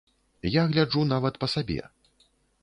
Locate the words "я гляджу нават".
0.55-1.39